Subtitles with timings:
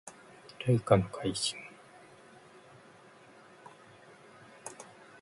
[0.65, 1.55] 大化の改新